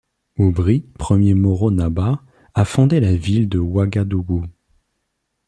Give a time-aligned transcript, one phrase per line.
[0.39, 2.23] Oubri, premier Moro Naba,
[2.55, 4.47] a fondé la ville de Ouagadougou.